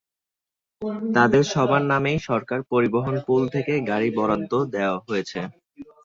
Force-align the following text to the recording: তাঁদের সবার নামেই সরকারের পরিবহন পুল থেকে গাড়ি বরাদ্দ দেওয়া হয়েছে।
তাঁদের 1.15 1.43
সবার 1.53 1.83
নামেই 1.91 2.19
সরকারের 2.27 2.63
পরিবহন 2.71 3.15
পুল 3.25 3.41
থেকে 3.55 3.73
গাড়ি 3.89 4.09
বরাদ্দ 4.17 4.51
দেওয়া 4.73 4.97
হয়েছে। 5.07 5.39